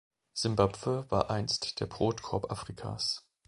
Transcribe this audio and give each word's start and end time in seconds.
Simbabwe 0.33 1.05
war 1.11 1.29
einst 1.29 1.79
der 1.79 1.85
Brotkorb 1.85 2.49
Afrikas. 2.51 3.23